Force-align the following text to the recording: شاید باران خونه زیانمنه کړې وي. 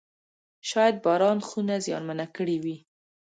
شاید 0.69 0.95
باران 1.05 1.39
خونه 1.47 1.73
زیانمنه 1.85 2.25
کړې 2.35 2.57
وي. 2.63 2.77